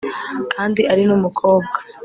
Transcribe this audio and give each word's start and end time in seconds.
kandi 0.53 0.81
ari 0.91 1.03
numukobwa 1.09 1.75